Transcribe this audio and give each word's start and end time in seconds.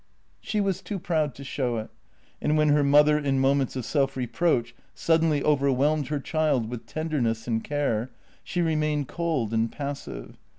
She 0.39 0.59
was 0.61 0.81
too 0.81 0.97
proud 0.97 1.35
to 1.35 1.43
show 1.43 1.77
it, 1.77 1.91
and 2.41 2.57
when 2.57 2.69
her 2.69 2.83
mother 2.83 3.19
in 3.19 3.39
mo 3.39 3.53
ments 3.53 3.75
of 3.75 3.85
self 3.85 4.17
reproach 4.17 4.73
suddenly 4.95 5.43
overwhelmed 5.43 6.07
her 6.07 6.19
child 6.19 6.71
with 6.71 6.87
tenderness 6.87 7.47
and 7.47 7.63
care, 7.63 8.09
she 8.43 8.63
remained 8.63 9.07
cold 9.07 9.53
and 9.53 9.71
passive. 9.71 10.39